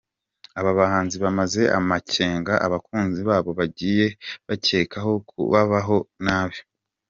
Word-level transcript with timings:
Aba 0.59 0.71
bahanzi 0.79 1.15
bamaze 1.23 1.61
amakenga 1.79 2.53
abakunzi 2.65 3.19
babo 3.29 3.51
bagiye 3.59 4.07
bakeka 4.47 4.97
ko 5.29 5.39
babaho 5.53 5.97
nabi. 6.25 6.59